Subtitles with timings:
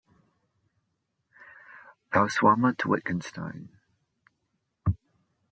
[2.11, 3.69] Bouwsma to Wittgenstein.